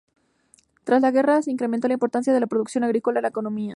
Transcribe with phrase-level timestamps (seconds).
[0.83, 3.69] Tras la guerra se incrementó la importancia de la producción agrícola en la economía.